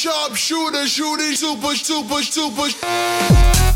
[0.00, 3.69] Super sharp shooter shooting super super Super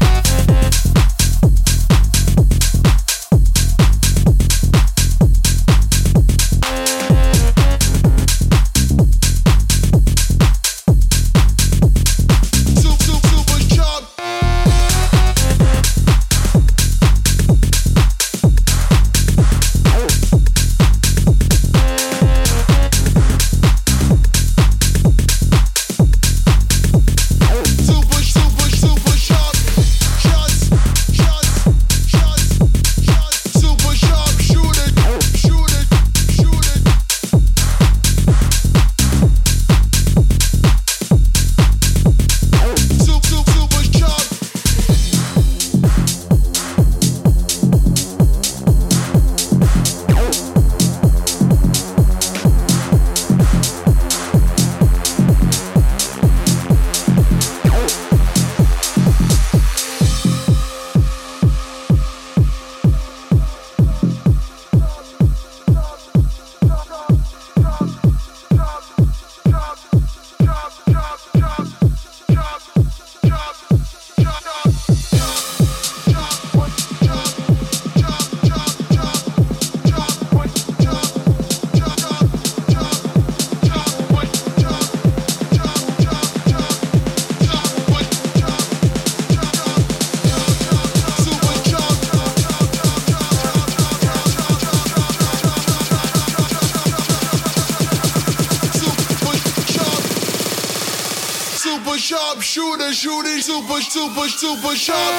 [104.54, 105.13] super sharp.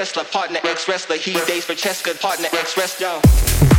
[0.00, 1.16] Tesla, partner ex wrestler.
[1.16, 3.69] He dates for Cheska, partner ex wrestler.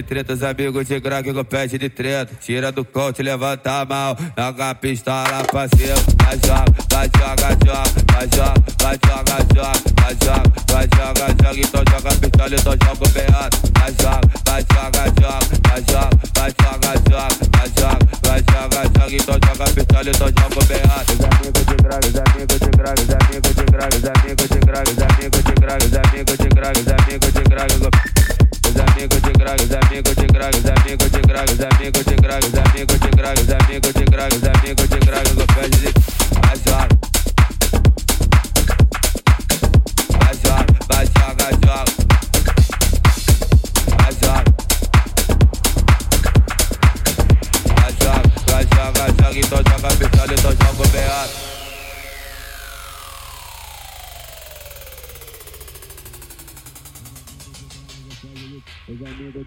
[0.00, 2.34] de treta, os amigos de crack com pé de treta.
[2.40, 5.94] Tira do coach, levanta a mão, joga a pistola pra cima.
[6.24, 8.59] Vai joga, vai joga, joga, vai joga,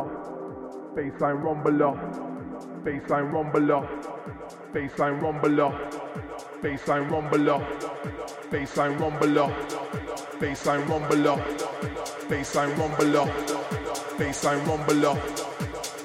[0.05, 1.95] rumbler, baseline rumbler,
[2.85, 3.83] baseline rumbler,
[4.73, 5.73] baseline rumbler,
[6.63, 7.61] baseline rumbler,
[8.51, 9.49] baseline rumbler,
[10.41, 11.39] baseline rumbler,
[12.29, 13.27] baseline rumbler,
[14.19, 15.17] baseline rumbler,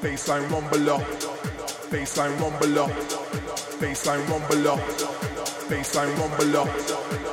[0.02, 1.00] baseline rumbler,
[1.92, 2.88] baseline rumbler,
[3.80, 4.78] baseline rumbler,
[5.70, 7.33] baseline rumbler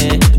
[0.00, 0.29] yeah.